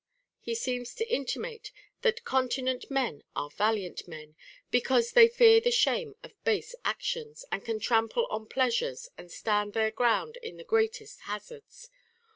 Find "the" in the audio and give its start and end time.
5.61-5.69, 10.57-10.63